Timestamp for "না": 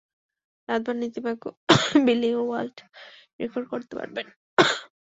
4.27-4.33